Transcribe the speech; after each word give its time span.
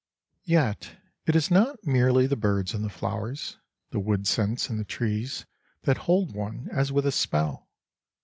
Yet 0.47 0.95
it 1.27 1.35
is 1.35 1.51
not 1.51 1.85
merely 1.85 2.25
the 2.25 2.35
birds 2.35 2.73
and 2.73 2.83
the 2.83 2.89
flowers, 2.89 3.59
the 3.91 3.99
wood 3.99 4.25
scents 4.25 4.67
and 4.67 4.79
the 4.79 4.83
trees 4.83 5.45
that 5.83 5.97
hold 6.09 6.33
one 6.33 6.67
as 6.71 6.91
with 6.91 7.05
a 7.05 7.11
spell. 7.11 7.69